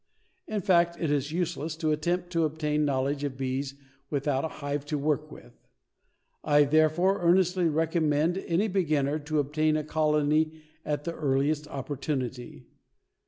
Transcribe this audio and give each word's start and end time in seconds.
In 0.47 0.61
fact 0.61 0.97
it 0.99 1.11
is 1.11 1.31
useless 1.31 1.75
to 1.75 1.91
attempt 1.91 2.31
to 2.31 2.43
obtain 2.43 2.81
a 2.81 2.85
knowledge 2.85 3.23
of 3.23 3.37
bees 3.37 3.75
without 4.09 4.43
a 4.43 4.47
hive 4.47 4.83
to 4.85 4.97
work 4.97 5.31
with. 5.31 5.53
I, 6.43 6.63
therefore, 6.63 7.21
earnestly 7.21 7.65
recommend 7.69 8.39
any 8.39 8.67
beginner 8.67 9.19
to 9.19 9.37
obtain 9.37 9.77
a 9.77 9.83
colony 9.83 10.63
at 10.83 11.03
the 11.03 11.13
earliest 11.13 11.67
opportunity. 11.67 12.65